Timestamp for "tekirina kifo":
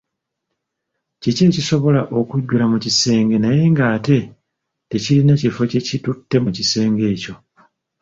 4.89-5.61